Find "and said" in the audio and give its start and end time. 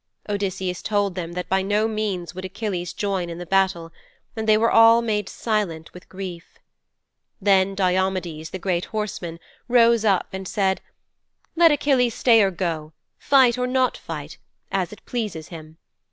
10.33-10.81